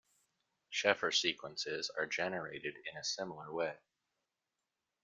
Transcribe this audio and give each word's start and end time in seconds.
Sheffer 0.73 1.13
sequences 1.15 1.91
are 1.95 2.07
generated 2.07 2.75
in 2.91 2.97
a 2.97 3.03
similar 3.03 3.53
way. 3.53 3.77